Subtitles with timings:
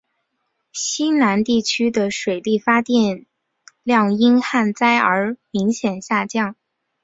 [0.71, 3.27] 西南地区的水力发电
[3.83, 6.55] 量因旱灾而明显下降。